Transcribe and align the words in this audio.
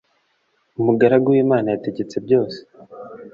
Umugaragu 0.79 1.27
w 1.33 1.37
imana 1.43 1.67
yategetse 1.69 2.15
byose 2.25 2.59